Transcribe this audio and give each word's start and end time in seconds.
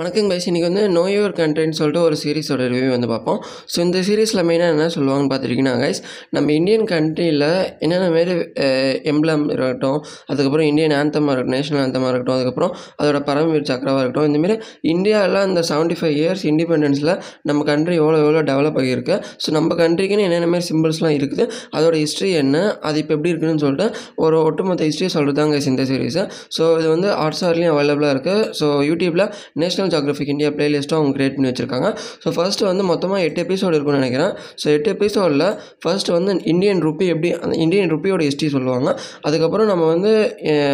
வணக்கம் 0.00 0.26
கைஸ் 0.30 0.46
இன்றைக்கி 0.48 0.66
வந்து 0.68 0.82
நோ 0.94 1.02
யுவர் 1.10 1.34
கண்ட்ரின்னு 1.38 1.76
சொல்லிட்டு 1.78 2.00
ஒரு 2.06 2.16
சீரிஸோட 2.22 2.62
ரிவ்யூ 2.72 2.88
வந்து 2.94 3.08
பார்ப்போம். 3.12 3.38
ஸோ 3.72 3.76
இந்த 3.84 3.98
சீரிஸில் 4.06 4.42
மெயினாக 4.48 4.72
என்ன 4.74 4.88
சொல்லுவாங்கன்னு 4.96 5.30
பார்த்துருக்கீங்கன்னா 5.30 5.72
கைஸ் 5.82 6.00
நம்ம 6.36 6.52
இந்தியன் 6.58 6.84
கண்ட்ரியில் 6.90 7.44
என்னென்ன 7.84 8.08
மாரி 8.14 8.34
எம்ப்ளம் 9.12 9.44
இருக்கட்டும் 9.54 9.96
அதுக்கப்புறம் 10.30 10.66
இந்தியன் 10.70 10.94
ஆந்தமாக 10.98 11.34
இருக்கட்டும் 11.34 11.56
நேஷனல் 11.56 11.82
ஆந்தமாக 11.84 12.10
இருக்கட்டும் 12.12 12.36
அதுக்கப்புறம் 12.36 12.72
அதோட 12.98 13.20
பரமவீர் 13.28 13.64
சக்கரவாக 13.70 14.02
இருக்கட்டும் 14.02 14.28
இந்தமாரி 14.30 14.56
இந்தியாவில் 14.94 15.40
அந்த 15.44 15.62
செவன்ட்டி 15.70 15.96
ஃபைவ் 16.00 16.14
இயர்ஸ் 16.20 16.44
இண்டிபெண்டன்ஸில் 16.52 17.12
நம்ம 17.50 17.64
கண்ட்ரி 17.70 17.96
எவ்வளோ 18.02 18.18
எவ்வளோ 18.24 18.42
டெவலப் 18.50 18.76
ஆகியிருக்கு. 18.82 19.16
ஸோ 19.44 19.56
நம்ம 19.58 19.78
கண்ட்ரிக்குன்னு 19.80 20.28
என்னென்ன 20.28 20.50
மாரி 20.56 20.68
சிம்பிள்ஸ்லாம் 20.70 21.16
இருக்குது 21.20 21.46
அதோட 21.78 21.94
ஹிஸ்ட்ரி 22.04 22.30
என்ன 22.42 22.62
அது 22.90 23.02
இப்போ 23.04 23.16
எப்படி 23.18 23.32
இருக்குன்னு 23.34 23.64
சொல்லிட்டு 23.66 23.88
ஒரு 24.26 24.36
ஒட்டுமொத்த 24.50 24.90
ஹிஸ்ட்ரி 24.90 25.10
சொல்கிறது 25.16 25.38
தான் 25.40 25.54
கைஸ் 25.56 25.70
இந்த 25.72 25.88
சீரிஸு 25.92 26.26
ஸோ 26.58 26.62
இது 26.82 26.86
வந்து 26.94 27.10
ஹாட்ஸ்டார்லேயும் 27.22 27.74
அவைலபிளாக 27.76 28.14
இருக்குது 28.18 28.46
ஸோ 28.60 28.68
யூடியூப்பில் 28.90 29.26
நேஷனல் 29.62 29.84
ஜாகிரபிக் 29.94 30.32
இந்தியா 30.34 30.50
பிளேலிஸ்ட்டும் 30.56 30.98
அவங்க 31.00 31.12
கிரியேட் 31.16 31.36
பண்ணி 31.36 31.50
வச்சிருக்காங்க. 31.50 31.88
ஸோ 32.22 32.30
ஃபர்ஸ்ட் 32.36 32.62
வந்து 32.70 32.84
மொத்தமாக 32.92 33.20
எட்டு 33.28 33.42
எபிசோடு 33.46 33.74
இருக்கும்னு 33.76 34.00
நினைக்கிறேன். 34.00 34.32
ஸோ 34.62 34.66
எட்டு 34.76 34.90
எபிசோடில் 34.96 35.46
ஃபர்ஸ்ட் 35.84 36.10
வந்து 36.16 36.32
இந்தியன் 36.54 36.82
ருப்பி 36.86 37.08
எப்படி 37.14 37.30
அந்த 37.44 37.54
இந்தியன் 37.64 37.90
ருப்பியோட 37.94 38.22
ஹிஸ்ட்ரி 38.28 38.50
சொல்லுவாங்க. 38.56 38.88
அதுக்கப்புறம் 39.28 39.70
நம்ம 39.72 39.84
வந்து 39.94 40.12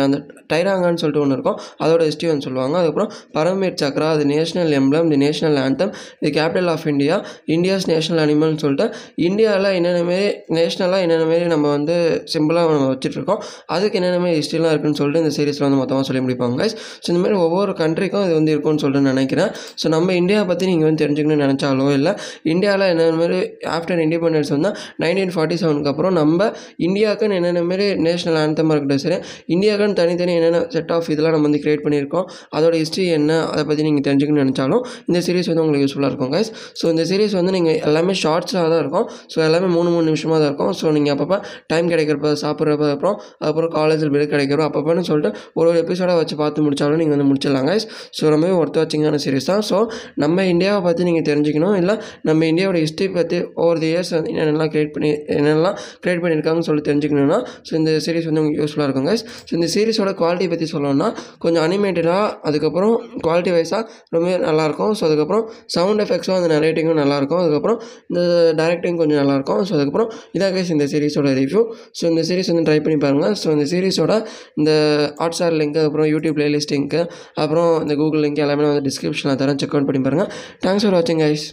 அந்த 0.04 0.16
டைராங்கான்னு 0.52 1.00
சொல்லிட்டு 1.02 1.24
ஒன்று 1.24 1.36
இருக்கும். 1.38 1.58
அதோட 1.84 2.02
ஹிஸ்ட்ரி 2.08 2.28
வந்து 2.32 2.46
சொல்லுவாங்க. 2.48 2.74
அதுக்கப்புறம் 2.80 3.10
பரமேட் 3.36 3.78
சக்ரா 3.82 4.08
அது 4.14 4.24
national 4.34 4.72
emblem 4.80 5.08
the 5.12 5.18
national 5.24 5.58
anthem 5.64 5.92
the 6.24 6.30
capital 6.38 6.70
of 6.74 6.86
India 6.92 7.16
India's 7.56 7.86
national 7.92 8.20
அனிமல்னு 8.24 8.60
சொல்லிட்டு 8.64 8.86
இந்தியாவில் 9.28 9.70
என்னென்ன 9.78 10.00
மாரி 10.08 10.26
நேஷ்னலாக 10.56 11.04
என்னென்ன 11.06 11.26
மாரி 11.30 11.46
நம்ம 11.54 11.66
வந்து 11.76 11.94
சிம்பிளாக 12.34 12.74
நம்ம 12.76 12.88
வச்சுட்ருக்கோம் 12.92 13.40
அதுக்கு 13.74 13.98
என்னென்ன 14.00 14.20
மாரி 14.24 14.36
ஹிஸ்ட்ரிலாம் 14.40 14.72
இருக்குன்னு 14.74 14.98
சொல்லிட்டு 15.00 15.22
இந்த 15.24 15.32
சீரீஸில் 15.38 15.66
வந்து 15.66 15.80
மொத்தமாக 15.82 16.06
சொல்லி 16.08 16.22
முடிப்பாங்க 16.26 16.68
ஸோ 17.02 17.08
இந்த 17.12 17.20
மாதிரி 17.24 17.38
ஒவ்வொரு 17.46 17.72
கண்ட்ரிக்கும் 17.82 18.24
இது 18.26 18.34
வந்து 18.40 18.52
இருக்கும்னு 18.54 18.82
சொல்லிட்டு 18.84 19.01
நினைக்கிறேன். 19.10 19.50
ஸோ 19.80 19.86
நம்ம 19.94 20.14
இந்தியாவை 20.20 20.46
பற்றி 20.50 20.66
நீங்கள் 20.70 20.88
வந்து 20.88 21.02
தெரிஞ்சுக்கணும்னு 21.02 21.44
நினச்சாலோ 21.46 21.86
இல்லை 21.98 22.12
இந்தியாவில் 22.52 22.86
என்னென்ன 22.92 23.16
மாதிரி 23.20 23.38
ஆஃப்டர் 23.76 24.02
இண்டிபெண்டன்ஸ் 24.06 24.52
வந்தால் 24.54 24.76
நைன்டீன் 25.02 25.32
ஃபார்ட்டி 25.36 25.58
செவனுக்கு 25.62 25.90
அப்புறம் 25.92 26.16
நம்ம 26.20 26.50
இந்தியாவுக்குன்னு 26.88 27.38
என்னென்ன 27.40 27.62
மாரி 27.70 27.88
நேஷனல் 28.06 28.38
ஆந்தமாக 28.42 28.76
இருக்கட்டும் 28.76 29.04
சரி 29.06 29.18
இந்தியாவுக்குன்னு 29.54 29.98
தனித்தனி 30.02 30.34
என்னென்ன 30.38 30.62
செட் 30.76 30.92
ஆஃப் 30.96 31.10
இதெல்லாம் 31.14 31.36
நம்ம 31.36 31.48
வந்து 31.48 31.62
கிரியேட் 31.64 31.84
பண்ணியிருக்கோம் 31.86 32.26
அதோட 32.58 32.74
ஹிஸ்ட்ரி 32.82 33.06
என்ன 33.18 33.40
அதை 33.52 33.64
பற்றி 33.70 33.82
நீங்கள் 33.88 34.06
தெரிஞ்சுக்கணும்னு 34.08 34.46
நினச்சாலும் 34.46 34.82
இந்த 35.08 35.18
சீரிஸ் 35.26 35.50
வந்து 35.52 35.64
உங்களுக்கு 35.64 35.86
யூஸ்ஃபுல்லாக 35.86 36.12
இருக்கும் 36.12 36.32
கைஸ் 36.34 36.50
ஸோ 36.80 36.84
இந்த 36.92 37.04
சீரிஸ் 37.10 37.36
வந்து 37.40 37.52
நீங்கள் 37.56 37.78
எல்லாமே 37.88 38.14
ஷார்ட்ஸாக 38.22 38.66
தான் 38.72 38.82
இருக்கும். 38.84 39.06
ஸோ 39.32 39.38
எல்லாமே 39.48 39.68
மூணு 39.76 39.88
மூணு 39.94 40.06
நிமிஷமாக 40.10 40.38
தான் 40.42 40.50
இருக்கும். 40.50 40.72
ஸோ 40.80 40.92
நீங்கள் 40.96 41.14
அப்பப்போ 41.14 41.36
டைம் 41.72 41.90
கிடைக்கிறப்ப 41.92 42.32
சாப்பிட்றப்ப 42.44 42.90
அப்புறம் 42.94 43.16
அப்புறம் 43.48 43.70
காலேஜில் 43.76 44.12
பிரேக் 44.14 44.32
கிடைக்கிறோம் 44.34 44.66
அப்பப்போன்னு 44.68 45.04
சொல்லிட்டு 45.10 45.30
ஒரு 45.58 45.68
ஒரு 45.70 45.78
எபிசோடாக 45.82 46.16
வச்சு 46.20 46.36
பார்த்து 46.42 46.64
முடிச்சாலும் 46.66 47.00
நீங்கள் 47.02 47.16
வந்து 47.16 47.28
முடிச்சிடலாம் 47.30 47.66
கைஸ் 47.70 47.86
ஸோ 48.18 48.30
ரொம்பவே 48.34 48.54
ஒருத்தர் 48.60 48.90
வச்சிங்கான 48.92 49.20
சீரிஸ் 49.24 49.48
தான். 49.50 49.62
ஸோ 49.68 49.76
நம்ம 50.22 50.44
இந்தியாவை 50.52 50.80
பற்றி 50.86 51.02
நீங்கள் 51.08 51.26
தெரிஞ்சுக்கணும். 51.28 51.76
இல்லை 51.80 51.94
நம்ம 52.28 52.46
இந்தியாவோட 52.52 52.78
ஹிஸ்ட்ரி 52.84 53.06
பற்றி 53.16 53.36
ஓவர் 53.62 53.80
தி 53.82 53.88
இயர்ஸ் 53.92 54.12
வந்து 54.16 54.30
என்னென்னலாம் 54.34 54.70
கிரியேட் 54.72 54.92
பண்ணி 54.94 55.10
என்னென்னலாம் 55.36 55.76
கிரியேட் 56.02 56.22
பண்ணியிருக்காங்கன்னு 56.22 56.68
சொல்லி 56.68 56.82
தெரிஞ்சுக்கணும்னா 56.88 57.38
ஸோ 57.68 57.72
இந்த 57.80 57.92
சீரிஸ் 58.04 58.26
வந்து 58.28 58.40
உங்களுக்கு 58.42 58.62
யூஸ்ஃபுல்லாக 58.62 58.88
இருக்கும் 58.88 59.08
கைஸ் 59.08 59.24
ஸோ 59.46 59.52
இந்த 59.58 59.68
சீரிஸோட 59.74 60.12
குவாலிட்டி 60.20 60.48
பற்றி 60.52 60.66
சொல்லணும்னா 60.72 61.08
கொஞ்சம் 61.44 61.64
அனிமேட்டடாக 61.66 62.18
அதுக்கப்புறம் 62.48 62.94
குவாலிட்டி 63.26 63.52
வைஸாக 63.56 63.82
ரொம்பவே 64.14 64.36
நல்லாயிருக்கும் 64.46 64.92
ஸோ 64.98 65.04
அதுக்கப்புறம் 65.08 65.44
சவுண்ட் 65.76 66.02
எஃபெக்ட்ஸும் 66.04 66.38
அந்த 66.38 66.50
நரேட்டிங்கும் 66.54 67.00
நல்லாயிருக்கும் 67.02 67.40
அதுக்கப்புறம் 67.42 67.78
இந்த 68.10 68.20
டைரக்டிங் 68.60 68.98
கொஞ்சம் 69.02 69.20
நல்லாயிருக்கும் 69.22 69.62
ஸோ 69.68 69.74
அதுக்கப்புறம் 69.76 70.08
இதாக 70.36 70.50
கைஸ் 70.56 70.72
இந்த 70.76 70.86
சீரிஸோட 70.92 71.32
ரிவ்யூ 71.40 71.62
ஸோ 71.98 72.04
இந்த 72.12 72.24
சீரிஸ் 72.28 72.50
வந்து 72.52 72.66
ட்ரை 72.68 72.78
பண்ணி 72.80 72.98
பாருங்கள் 73.04 73.36
ஸோ 73.42 73.48
இந்த 73.56 73.66
சீரிஸோட 73.72 74.12
இந்த 74.60 74.70
ஹாட்ஸ்டார் 75.22 75.56
லிங்க் 75.60 75.80
அப்புறம் 75.86 76.08
யூடியூப் 76.12 76.36
பிளேலிஸ்ட் 76.38 76.72
லிங்க்கு 76.74 77.00
அப்புறம் 77.42 77.70
இந்த 77.82 77.94
கூகுள் 77.94 78.22
லிங்க் 78.24 78.40
எல்லாமே 78.44 78.64
வந்து 78.68 78.81
டிஸ்கிரிப்ஷனில் 78.88 79.40
தரேன். 79.42 79.60
செக் 79.64 79.74
அவுட் 79.76 79.90
பண்ணி 79.90 80.02
பாருங்கள் 80.08 80.30
தேங்க்ஸ் 80.66 80.84
ஃபார் 80.84 80.96
வாட்சிங் 80.98 81.22
கைஸ் 81.24 81.46